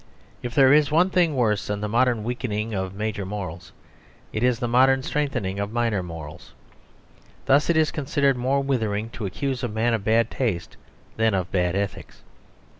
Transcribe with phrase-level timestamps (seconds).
[0.41, 3.71] If there is one thing worse than the modern weakening of major morals,
[4.33, 6.53] it is the modern strengthening of minor morals.
[7.45, 10.75] Thus it is considered more withering to accuse a man of bad taste
[11.17, 12.23] than of bad ethics.